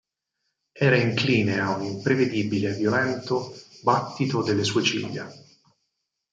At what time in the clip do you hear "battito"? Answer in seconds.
3.83-4.41